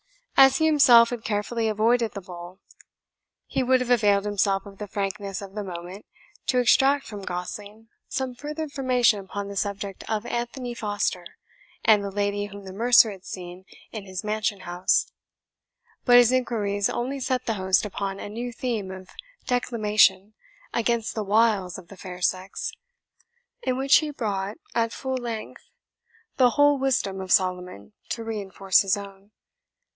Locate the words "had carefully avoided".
1.11-2.13